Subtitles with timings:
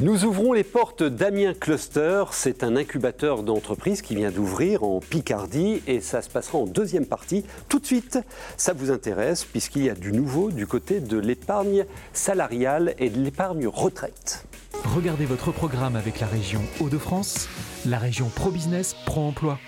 [0.00, 2.24] Nous ouvrons les portes d'Amiens Cluster.
[2.30, 7.04] C'est un incubateur d'entreprise qui vient d'ouvrir en Picardie et ça se passera en deuxième
[7.04, 7.44] partie.
[7.68, 8.18] Tout de suite,
[8.56, 11.84] ça vous intéresse puisqu'il y a du nouveau du côté de l'épargne
[12.14, 14.46] salariale et de l'épargne retraite.
[14.84, 17.50] Regardez votre programme avec la région Hauts-de-France,
[17.84, 19.58] la région Pro-Business Pro-Emploi.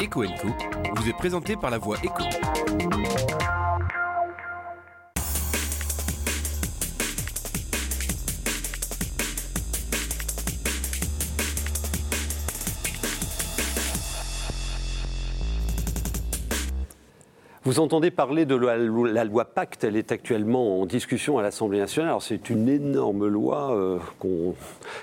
[0.00, 0.24] Eco
[0.96, 2.24] vous est présenté par la voix Eco.
[17.66, 22.10] Vous entendez parler de la, loi Pacte, elle est actuellement en discussion à l'Assemblée nationale.
[22.10, 24.54] Alors c'est une énorme loi euh, qu'on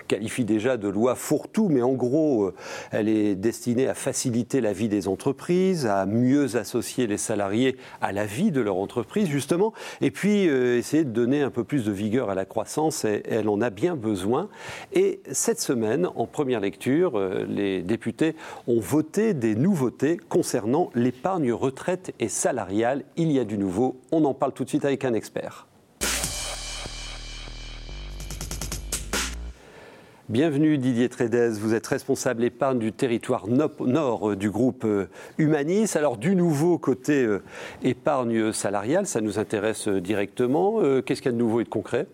[0.08, 2.54] qualifie déjà de loi fourre-tout, mais en gros, euh,
[2.92, 8.14] elle est destinée à faciliter la vie des entreprises, à mieux associer les salariés à
[8.14, 11.84] la vie de leur entreprise, justement, et puis euh, essayer de donner un peu plus
[11.84, 14.48] de vigueur à la croissance, elle en a bien besoin.
[14.94, 22.14] Et cette semaine, en première lecture, les députés ont voté des nouveautés concernant l'épargne retraite
[22.22, 22.53] et salariés
[23.18, 24.02] il y a du nouveau.
[24.12, 25.68] On en parle tout de suite avec un expert.
[30.30, 35.96] Bienvenue Didier Trédez, vous êtes responsable épargne du territoire nord euh, du groupe euh, Humanis.
[35.96, 37.44] Alors du nouveau côté euh,
[37.84, 40.80] épargne salariale, ça nous intéresse directement.
[41.06, 42.08] Qu'est-ce qu'il y a de nouveau et de concret?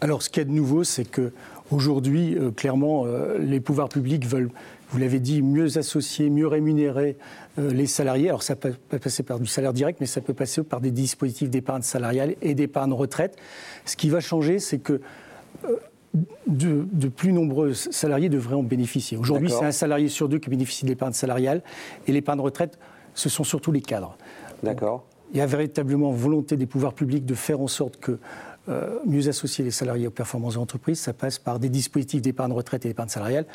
[0.00, 1.32] Alors ce qu'il y a de nouveau, c'est que
[1.72, 3.06] aujourd'hui, clairement,
[3.38, 4.50] les pouvoirs publics veulent
[4.92, 7.16] vous l'avez dit, mieux associer, mieux rémunérer
[7.58, 8.28] euh, les salariés.
[8.28, 11.48] Alors ça peut passer par du salaire direct, mais ça peut passer par des dispositifs
[11.48, 13.36] d'épargne salariale et d'épargne retraite.
[13.86, 15.00] Ce qui va changer, c'est que
[15.64, 15.76] euh,
[16.46, 19.16] de, plus nombreux salariés devraient en bénéficier.
[19.16, 21.62] Aujourd'hui, c'est un salarié sur deux qui bénéficie de l'épargne salariale
[22.06, 22.78] et l'épargne retraite,
[23.14, 24.18] ce sont surtout les cadres.
[24.62, 25.06] D'accord.
[25.32, 28.18] Il y a véritablement volonté des pouvoirs publics de faire en sorte que
[28.68, 32.52] euh, mieux associer les salariés aux performances de l'entreprise, ça passe par des dispositifs d'épargne
[32.52, 33.46] retraite et d'épargne salariale.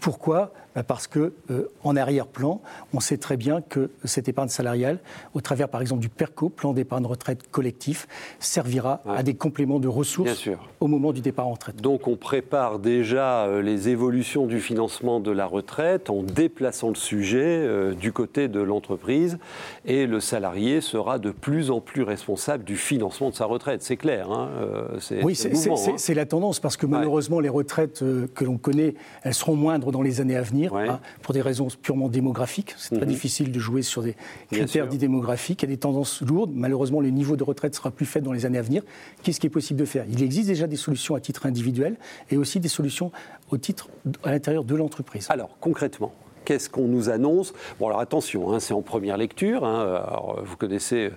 [0.00, 0.52] Pourquoi?
[0.74, 2.60] Bah, Parce que euh, en arrière-plan,
[2.92, 4.98] on sait très bien que cette épargne salariale,
[5.32, 8.08] au travers par exemple du PERCO, plan d'épargne retraite collectif,
[8.40, 10.48] servira à des compléments de ressources
[10.80, 11.76] au moment du départ en retraite.
[11.76, 16.96] Donc on prépare déjà euh, les évolutions du financement de la retraite en déplaçant le
[16.96, 19.38] sujet euh, du côté de l'entreprise
[19.84, 23.82] et le salarié sera de plus en plus responsable du financement de sa retraite.
[23.82, 24.30] C'est clair.
[24.30, 24.50] Hein
[25.22, 25.76] oui, hein.
[25.96, 28.04] c'est la tendance parce que malheureusement les retraites
[28.34, 31.68] que l'on connaît, elles seront moindres dans les années à venir, hein, pour des raisons
[31.82, 32.74] purement démographiques.
[32.76, 33.12] C'est très mhm.
[33.12, 34.16] difficile de jouer sur des
[34.50, 35.62] critères dits démographiques.
[35.62, 36.52] Il y a des tendances lourdes.
[36.54, 38.82] Malheureusement, le niveau de retraite sera plus faible dans les années à venir.
[39.22, 40.04] Qu'est-ce qui est possible de faire?
[40.10, 41.96] Il existe déjà des solutions à titre individuel
[42.30, 43.12] et aussi des solutions
[43.50, 43.88] au titre
[44.22, 45.26] à l'intérieur de l'entreprise.
[45.30, 46.12] Alors, concrètement
[46.44, 49.64] qu'est-ce qu'on nous annonce Bon, alors attention, hein, c'est en première lecture.
[49.64, 50.04] Hein,
[50.44, 51.10] vous connaissez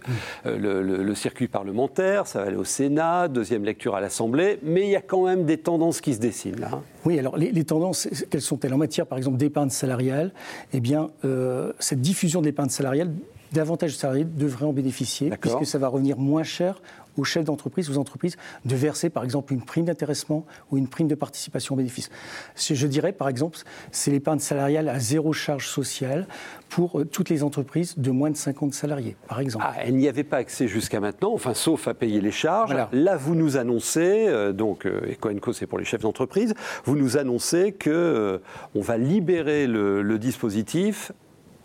[0.45, 4.89] euh, le, circuit parlementaire, ça va aller au Sénat, deuxième lecture à l'Assemblée, mais il
[4.89, 6.81] y a quand même des tendances qui se dessinent là.
[7.05, 10.31] Oui, alors les, tendances, quelles sont-elles En matière, par exemple, d'épargne salariale,
[10.73, 13.11] eh bien, euh, cette diffusion d'épargne salariale
[13.53, 16.81] davantage de salariés devraient en bénéficier, puisque ça va revenir moins cher
[17.17, 21.07] aux chefs d'entreprise, aux entreprises, de verser par exemple une prime d'intéressement ou une prime
[21.07, 22.09] de participation au bénéfice.
[22.55, 23.57] Je dirais par exemple,
[23.91, 26.27] c'est l'épargne salariale à zéro charge sociale
[26.69, 29.65] pour euh, toutes les entreprises de moins de 50 salariés, par exemple.
[29.67, 32.75] Ah, elle n'y avait pas accès jusqu'à maintenant, enfin sauf à payer les charges.
[32.91, 36.53] Là, vous nous annoncez, euh, donc euh, Ecoenco c'est pour les chefs d'entreprise,
[36.85, 38.41] vous nous annoncez que
[38.75, 41.11] on va libérer le dispositif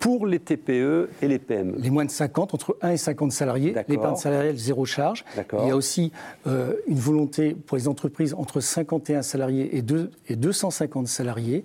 [0.03, 3.73] pour les TPE et les PME Les moins de 50, entre 1 et 50 salariés,
[3.87, 5.25] l'épargne salariale zéro charge.
[5.37, 6.11] Il y a aussi
[6.49, 11.63] euh, une volonté pour les entreprises entre 51 salariés et, 2, et 250 salariés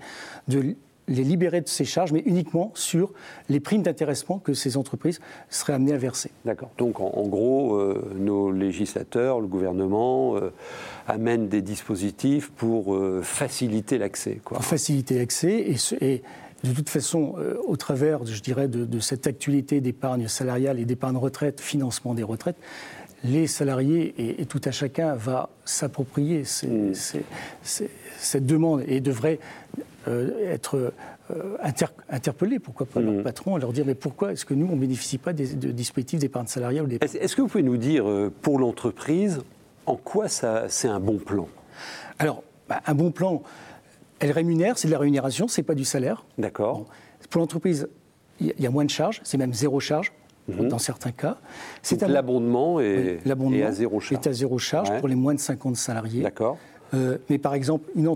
[0.48, 0.76] de
[1.10, 3.12] les libérer de ces charges, mais uniquement sur
[3.50, 6.30] les primes d'intéressement que ces entreprises seraient amenées à verser.
[6.46, 6.70] D'accord.
[6.78, 10.52] Donc en, gros, euh, nos législateurs, le gouvernement, euh,
[11.08, 14.42] amènent des dispositifs pour faciliter l'accès.
[14.44, 16.22] Pour faciliter l'accès et, et
[16.64, 21.18] de toute façon, euh, au travers, je dirais, de, cette actualité d'épargne salariale et d'épargne
[21.18, 22.58] retraite, financement des retraites,
[23.24, 26.94] les salariés et, tout à chacun va s'approprier mm.
[27.64, 29.40] cette demande et devrait
[30.08, 30.94] euh, être
[31.32, 31.58] euh,
[32.10, 33.24] interpellé, pourquoi pas, leur mm.
[33.24, 36.20] patron, leur dire mais pourquoi est-ce que nous, on ne bénéficie pas des, de dispositifs
[36.20, 38.06] d'épargne salariale Est-ce que vous pouvez nous dire,
[38.42, 39.42] pour l'entreprise,
[39.86, 41.48] en quoi c'est un bon plan?
[42.20, 43.42] Alors, bah, un bon plan,
[44.20, 46.26] elle rémunère, c'est de la rémunération, c'est pas du salaire.
[46.38, 46.86] D'accord.
[47.30, 47.88] Pour l'entreprise,
[48.40, 50.14] il y a moins de charges, c'est même zéro charge
[50.48, 50.68] mhm.
[50.68, 51.38] dans certains cas.
[51.82, 53.20] C'est l'abondement est,
[53.64, 54.26] à zéro charge.
[54.26, 56.22] Est à zéro charge pour les moins de 50 salariés.
[56.22, 56.58] D'accord.
[56.94, 58.16] Euh, mais par exemple, une,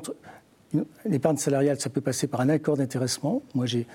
[1.12, 3.42] épargne salariale, ça peut passer par un accord d'intéressement.
[3.53, 3.86] Moi, j'ai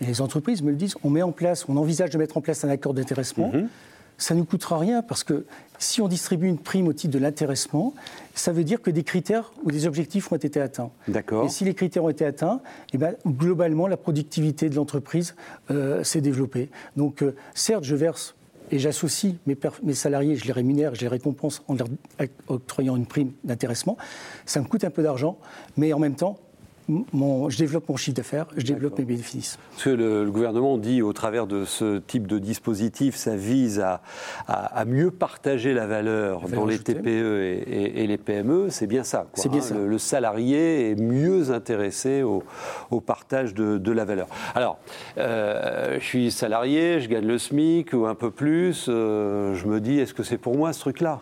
[0.00, 0.94] les entreprises me le disent.
[1.04, 3.50] On met en place, on envisage de mettre en place un accord d'intéressement.
[3.52, 3.68] Mhm.
[4.18, 5.44] Ça ne coûtera rien parce que
[5.78, 7.94] si on distribue une prime au titre de l'intéressement,
[8.34, 10.90] ça veut dire que des critères ou des objectifs ont été atteints.
[11.08, 11.44] D'accord.
[11.44, 12.60] Et si les critères ont été atteints,
[12.92, 15.34] eh ben, globalement, la productivité de l'entreprise
[15.70, 16.70] euh, s'est développée.
[16.96, 18.34] Donc, euh, certes, je verse
[18.70, 21.86] et j'associe mes, mes, salariés, je les rémunère, je les récompense en leur
[22.48, 23.96] octroyant une prime d'intéressement.
[24.44, 25.38] Ça me coûte un peu d'argent,
[25.76, 26.38] mais en même temps,
[26.88, 29.58] je développe mon chiffre d'affaires, je développe mes bénéfices.
[29.72, 34.02] Parce que le, gouvernement dit, au travers de ce type de dispositif, ça vise à,
[34.46, 38.68] à, mieux partager la valeur, dans les TPE et, les PME.
[38.70, 39.26] C'est bien ça.
[39.34, 39.62] C'est bien hein.
[39.62, 39.74] ça.
[39.74, 42.42] Le, salarié est mieux intéressé au,
[42.90, 44.28] au partage de, de, la valeur.
[44.54, 44.78] Alors,
[45.18, 48.86] euh, je suis salarié, je gagne le SMIC ou un peu plus.
[48.88, 51.20] Euh, je me dis, est-ce que c'est pour moi ce truc-là?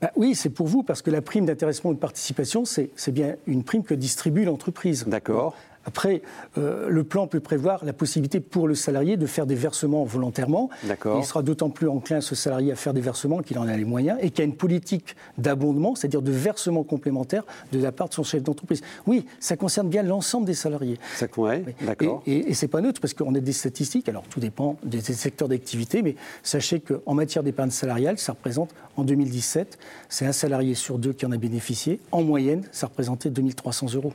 [0.00, 3.34] Bah oui, c'est pour vous, parce que la prime d'intéressement ou de participation, c'est bien
[3.46, 5.04] une prime que distribue l'entreprise.
[5.06, 5.56] D'accord.
[5.88, 6.20] Après,
[6.58, 10.68] euh, le plan peut prévoir la possibilité pour le salarié de faire des versements volontairement.
[10.84, 13.86] Il sera d'autant plus enclin, ce salarié, à faire des versements qu'il en a les
[13.86, 18.10] moyens et qu'il y a une politique d'abondement, c'est-à-dire de versement complémentaire de la part
[18.10, 18.82] de son chef d'entreprise.
[19.06, 20.98] Oui, ça concerne bien l'ensemble des salariés.
[21.16, 22.22] Ça, ouais, d'accord.
[22.26, 25.00] Et, et, et c'est pas neutre parce qu'on a des statistiques, alors tout dépend des,
[25.00, 29.78] secteurs d'activité, mais sachez qu'en matière d'épargne salariale, ça représente, en 2017,
[30.10, 31.98] c'est un salarié sur deux qui en a bénéficié.
[32.12, 34.12] En moyenne, ça représentait 2300 euros.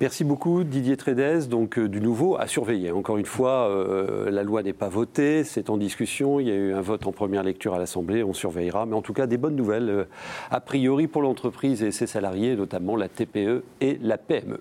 [0.00, 1.46] Merci beaucoup Didier Trédez.
[1.48, 2.90] Donc euh, du nouveau à surveiller.
[2.92, 6.40] Encore une fois, euh, la loi n'est pas votée, c'est en discussion.
[6.40, 8.86] Il y a eu un vote en première lecture à l'Assemblée, on surveillera.
[8.86, 10.04] Mais en tout cas, des bonnes nouvelles euh,
[10.50, 14.60] a priori pour l'entreprise et ses salariés, notamment la TPE et la PME.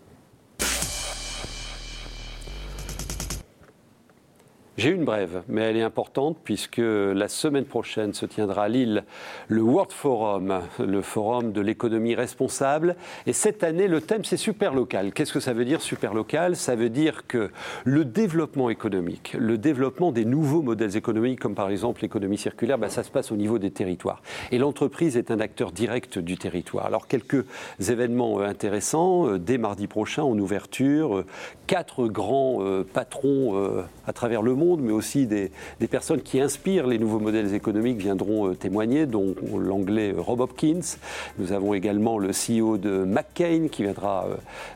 [4.80, 9.04] J'ai une brève, mais elle est importante puisque la semaine prochaine se tiendra à Lille
[9.50, 12.96] le World Forum, le forum de l'économie responsable.
[13.28, 15.12] Et cette année, le thème, c'est super local.
[15.12, 17.52] Qu'est-ce que ça veut dire super local Ça veut dire que
[17.84, 22.88] le développement économique, le développement des nouveaux modèles économiques, comme par exemple l'économie circulaire, ben,
[22.88, 24.22] ça se passe au niveau des territoires.
[24.54, 26.86] Et l'entreprise est un acteur direct du territoire.
[26.86, 27.44] Alors, quelques
[27.86, 29.28] événements euh, intéressants.
[29.28, 31.26] Euh, dès mardi prochain, en ouverture, euh,
[31.68, 35.52] quatre grands patrons à travers le monde mais aussi des,
[35.90, 40.98] personnes qui inspirent les nouveaux modèles économiques viendront euh, témoigner, dont l'anglais Rob Hopkins.
[41.38, 44.36] Nous avons également le CEO de McCain qui viendra euh,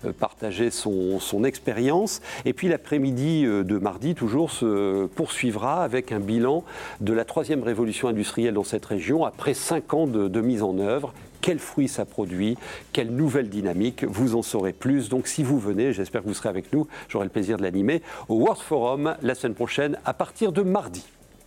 [0.09, 2.21] euh, partager son, expérience.
[2.45, 6.63] Et puis l'après-midi de mardi, toujours, se poursuivra avec un bilan
[7.01, 11.13] de la troisième révolution industrielle dans cette région après cinq ans de mise en œuvre
[11.43, 12.57] quels fruits ça produit,
[12.93, 15.09] quelle nouvelle dynamique, vous en saurez plus.
[15.09, 18.01] Donc si vous venez, j'espère que vous serez avec nous, j'aurai le plaisir de l'animer,
[18.29, 21.03] au World Forum la semaine prochaine à partir de mardi.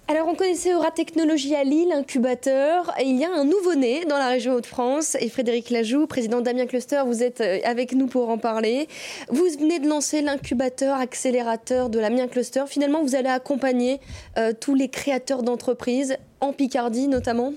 [0.09, 2.95] Alors, on connaissait Aura Technologies à Lille, incubateur.
[3.05, 5.17] Il y a un nouveau-né dans la région Hauts-de-France.
[5.19, 8.87] Et Frédéric Lajoux, président d'Amien Cluster, vous êtes euh, avec nous pour en parler.
[9.31, 12.63] Vous venez de lancer l'incubateur accélérateur de l'Amien Cluster.
[12.69, 13.99] Finalement, vous allez accompagner
[14.39, 17.53] euh, tous les créateurs d'entreprises, en Picardie notamment?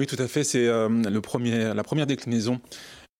[0.00, 0.44] Oui, tout à fait.
[0.44, 1.20] C'est euh, la
[1.84, 2.58] première déclinaison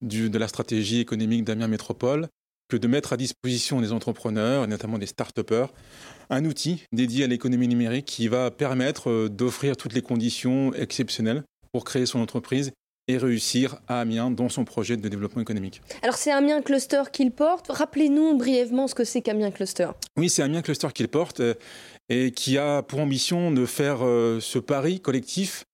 [0.00, 2.26] de la stratégie économique d'Amiens Métropole
[2.70, 5.74] que de mettre à disposition des entrepreneurs, et notamment des start-upers,
[6.30, 11.42] un outil dédié à l'économie numérique qui va permettre euh, d'offrir toutes les conditions exceptionnelles
[11.72, 12.72] pour créer son entreprise
[13.08, 15.82] et réussir à Amiens dans son projet de développement économique.
[16.02, 17.66] Alors c'est Amiens Cluster qu'il porte.
[17.68, 19.88] Rappelez-nous brièvement ce que c'est qu'Amiens Cluster.
[20.16, 21.54] Oui, c'est Amiens Cluster qu'il porte euh,
[22.08, 25.64] et qui a pour ambition de faire ce pari collectif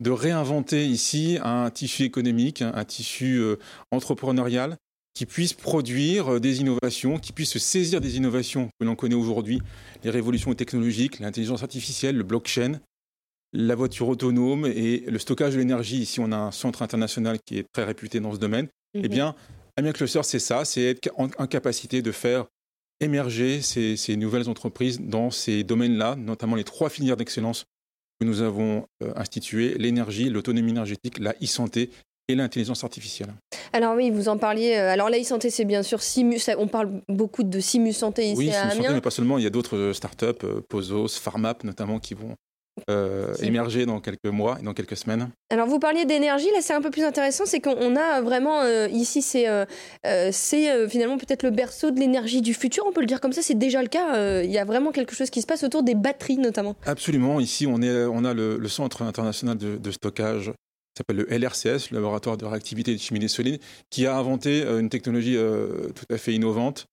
[0.00, 3.56] de réinventer ici un tissu économique, un, tissu euh,
[3.90, 4.76] entrepreneurial
[5.14, 9.14] qui puisse produire euh, des innovations, qui puisse se saisir des innovations que l'on connaît
[9.14, 9.62] aujourd'hui,
[10.04, 12.80] les révolutions technologiques, l'intelligence artificielle, le blockchain,
[13.54, 15.98] la voiture autonome et le stockage de l'énergie.
[15.98, 18.68] Ici, on a un centre international qui est très réputé dans ce domaine.
[18.94, 19.08] Eh mhm.
[19.08, 19.34] bien,
[19.78, 22.46] Amiens Cluster, c'est ça, c'est être en, capacité de faire
[23.00, 27.64] émerger ces, ces nouvelles entreprises dans ces domaines-là, notamment les trois filières d'excellence
[28.24, 31.90] nous avons euh, institué, l'énergie, l'autonomie énergétique, la e-santé
[32.28, 33.32] et l'intelligence artificielle.
[33.72, 34.76] Alors oui, vous en parliez.
[34.76, 36.40] Euh, alors la e-santé, c'est bien sûr Simus.
[36.58, 38.74] On parle beaucoup de Simus Santé ici oui, à Amiens.
[38.74, 39.38] Santé, mais pas seulement.
[39.38, 42.34] Il y a d'autres euh, startups, Posos, Pharmap notamment, qui vont
[42.90, 45.30] euh, émerger dans quelques mois et dans quelques semaines.
[45.50, 48.86] Alors vous parliez d'énergie, là c'est un peu plus intéressant, c'est qu'on a vraiment euh,
[48.88, 49.66] ici c'est euh,
[50.86, 53.58] finalement peut-être le berceau de l'énergie du futur, on peut le dire comme ça, c'est
[53.58, 54.42] déjà le cas.
[54.42, 56.76] Il y a vraiment quelque chose qui se passe autour des batteries notamment.
[56.84, 60.52] Absolument, ici on, est, on a le, centre international de, de stockage
[60.96, 64.88] s'appelle le LRCS, le laboratoire de réactivité de chimie des solides, qui a inventé une
[64.88, 65.36] technologie
[65.94, 66.86] tout à fait innovante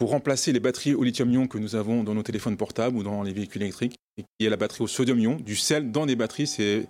[0.00, 3.22] pour remplacer les batteries au lithium-ion que nous avons dans nos téléphones portables ou dans
[3.22, 6.46] les véhicules électriques, et qui est la batterie au sodium-ion, du sel dans des batteries,
[6.46, 6.86] c'est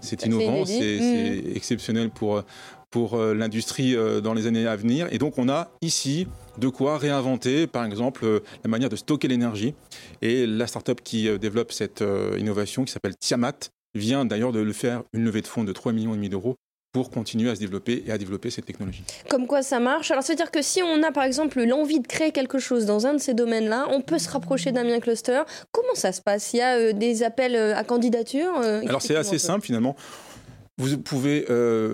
[0.00, 1.56] c'est innovant, c'est mm.
[1.56, 2.44] exceptionnel pour,
[2.90, 5.08] pour euh, l'industrie euh, dans les années à venir.
[5.10, 9.26] Et donc on a ici de quoi réinventer, par exemple, euh, la manière de stocker
[9.26, 9.74] l'énergie.
[10.22, 12.04] Et la startup qui développe cette
[12.38, 15.92] innovation, qui s'appelle Tiamat, vient d'ailleurs de le faire une levée de fonds de 3
[15.92, 16.56] millions et demi d'euros
[16.94, 19.02] pour continuer à se développer et à développer cette technologie.
[19.28, 22.30] Comme quoi ça marche Alors, c'est-à-dire que si on a par exemple l'envie de créer
[22.30, 25.42] quelque chose dans un de ces domaines-là, on peut se rapprocher d'Amiens Cluster.
[25.72, 26.52] Comment ça se passe?
[26.52, 29.96] Il y a euh, des appels euh, à candidature euh, Alors, c'est assez simple finalement.
[30.78, 31.46] Vous pouvez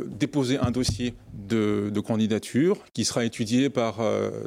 [0.07, 3.99] déposer un dossier de, candidature qui sera étudié par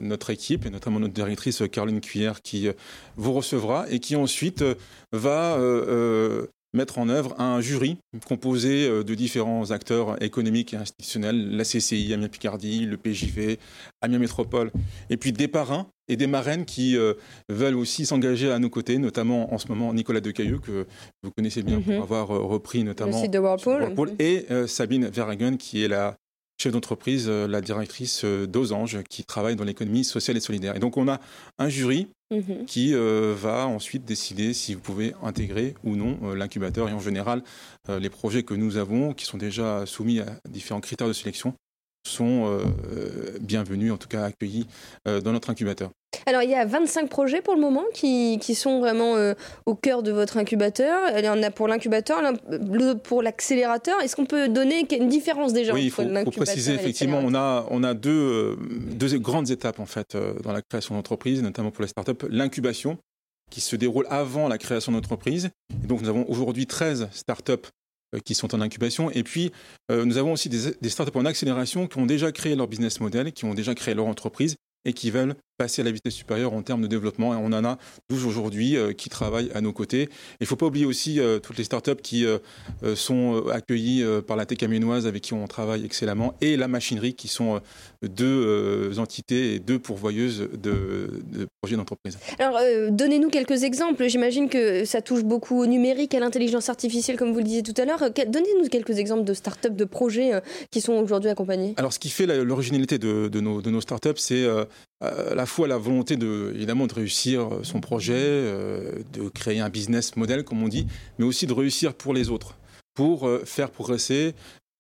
[0.02, 2.68] notre équipe et notamment notre directrice Caroline Cuillère qui
[3.16, 4.64] vous recevra et qui ensuite
[5.12, 5.56] va
[6.74, 12.14] mettre en œuvre un jury composé euh, de différents acteurs économiques et institutionnels, la CCI,
[12.14, 13.60] Amiens Picardie, le PJV,
[14.02, 14.72] Amiens Métropole,
[15.10, 17.14] et puis des parrains et des marraines qui euh,
[17.48, 20.86] veulent aussi s'engager à nos côtés, notamment en ce moment Nicolas Decailleux, que
[21.24, 22.02] vous connaissez bien pour mhm.
[22.02, 26.16] avoir euh, repris notamment le de Whirlpool, et Sabine Verhagen, qui est la
[26.64, 30.76] chef d'entreprise, la directrice d'Osange, qui travaille dans l'économie sociale et solidaire.
[30.76, 31.20] Et donc on a
[31.60, 32.66] un jury Mhm.
[32.66, 36.90] qui euh, va ensuite décider si vous pouvez intégrer ou non euh, l'incubateur.
[36.90, 37.44] Et en général,
[37.90, 41.54] euh, les projets que nous avons, qui sont déjà soumis à différents critères de sélection,
[42.06, 44.68] sont euh, bienvenus, en tout cas accueillis
[45.08, 45.92] euh, dans notre incubateur.
[46.26, 49.34] Alors il y a 25 projets pour le moment qui, qui sont vraiment euh,
[49.66, 51.18] au cœur de votre incubateur.
[51.18, 52.22] Il y en a pour l'incubateur,
[53.04, 54.00] pour l'accélérateur.
[54.02, 57.84] Est-ce qu'on peut donner une différence déjà oui, il faut préciser effectivement, on a, on
[57.84, 58.58] a deux,
[58.92, 62.26] deux grandes étapes en fait dans la création d'entreprise, notamment pour les startups.
[62.30, 62.98] L'incubation
[63.50, 65.52] qui se déroule avant la création d'entreprise.
[65.84, 67.83] Et donc nous avons aujourd'hui 13 startups euh,
[68.20, 69.10] qui sont en incubation.
[69.12, 69.52] Et puis,
[69.92, 73.00] euh, nous avons aussi des, des startups en accélération qui ont déjà créé leur business
[73.00, 74.56] model, qui ont déjà créé leur entreprise
[74.86, 77.34] et qui veulent passer à la vitesse supérieure en termes de développement.
[77.34, 77.78] Et on en a
[78.10, 80.10] 12 aujourd'hui euh, qui travaillent à nos côtés.
[80.42, 82.38] Il ne faut pas oublier aussi euh, toutes les startups qui euh,
[82.96, 87.30] sont accueillies par la tech amiénoise avec qui on travaille excellemment et la machinerie qui
[87.30, 87.62] sont
[88.02, 92.18] deux entités et deux pourvoyeuses de, de projets d'entreprise.
[92.40, 94.06] Alors, donnez-nous quelques exemples.
[94.08, 97.80] J'imagine que ça touche beaucoup au numérique, à l'intelligence artificielle, comme vous le disiez tout
[97.82, 98.10] à l'heure.
[98.28, 100.32] Donnez-nous quelques exemples de startups, de projets
[100.72, 101.74] qui sont aujourd'hui accompagnés.
[101.78, 104.46] Alors, ce qui fait l'originalité de, de, nos, de nos startups, c'est
[105.04, 109.70] à la fois la volonté de, évidemment de réussir son projet, euh, de créer un
[109.70, 110.88] business model, comme on dit,
[111.20, 112.58] mais aussi de réussir pour les autres,
[112.94, 114.34] pour euh, faire progresser,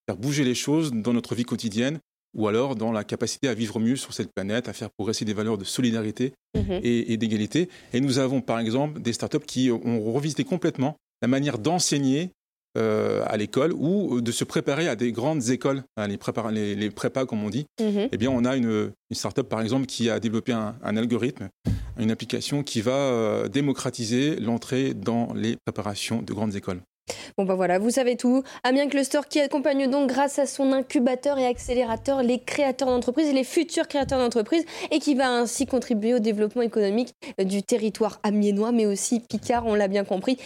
[0.07, 1.99] faire bouger les choses dans notre vie quotidienne,
[2.35, 5.33] ou alors dans la capacité à vivre mieux sur cette planète, à faire progresser des
[5.33, 6.79] valeurs de solidarité mhm.
[6.83, 7.69] et, et d'égalité.
[7.93, 12.31] Et nous avons par exemple des startups qui ont revisité complètement la manière d'enseigner
[12.77, 16.17] euh, à l'école ou de se préparer à des grandes écoles, hein, les,
[16.51, 18.09] les, les, prépas comme on dit, mhm.
[18.11, 21.49] eh bien on a une, une start-up par exemple qui a développé un, algorithme,
[21.99, 26.81] une application qui va euh, démocratiser l'entrée dans les préparations de grandes écoles.
[27.37, 28.43] Bon ben voilà, vous savez tout.
[28.63, 33.33] Amiens Cluster qui accompagne donc grâce à son incubateur et accélérateur les créateurs d'entreprises et
[33.33, 37.13] les futurs créateurs d'entreprises et qui va ainsi contribuer au développement économique
[37.43, 40.37] du territoire amiénois mais aussi Picard, on l'a bien compris.